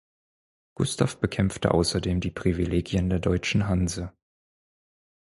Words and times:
Gustav 0.73 1.19
bekämpfte 1.19 1.69
außerdem 1.75 2.21
die 2.21 2.31
Privilegien 2.31 3.07
der 3.11 3.19
deutschen 3.19 3.67
Hanse. 3.67 4.11